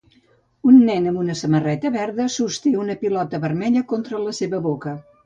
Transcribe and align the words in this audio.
Un 0.69 0.77
nen 0.85 1.09
amb 1.11 1.19
una 1.23 1.35
samarreta 1.41 1.91
verda 1.95 2.27
sosté 2.37 2.71
una 2.85 2.95
pilota 3.03 3.41
vermella 3.45 3.85
contra 3.93 4.23
la 4.25 4.35
seva 4.39 4.63
boca. 4.65 4.97